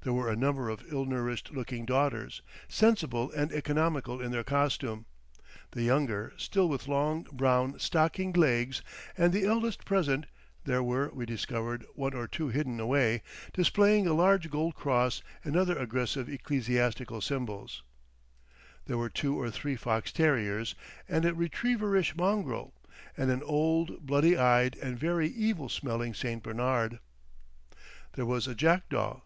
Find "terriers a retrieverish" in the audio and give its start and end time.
20.10-22.16